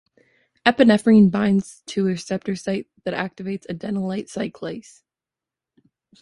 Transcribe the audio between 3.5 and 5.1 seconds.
adenylate cyclase.